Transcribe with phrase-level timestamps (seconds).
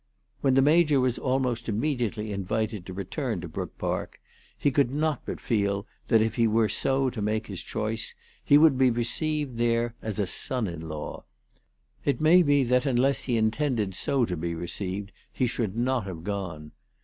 [0.39, 4.19] When the Major was almost immediately invited to return to Brook Park,
[4.57, 8.57] he could not but feel that, if he were so to make his choice, he
[8.57, 11.25] would be received there as a son in law.
[12.03, 16.23] It may be that unless he intended so to be received, he should not have
[16.23, 16.71] gone.